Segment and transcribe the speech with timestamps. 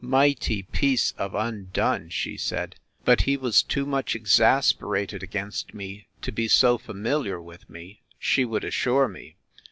[0.03, 2.09] Mighty piece of undone!
[2.09, 7.69] she said: but he was too much exasperated against me, to be so familiar with
[7.69, 9.35] me, she would assure me!